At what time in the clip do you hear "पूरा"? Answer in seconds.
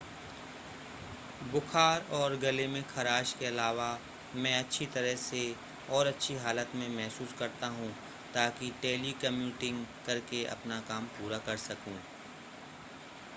11.17-11.37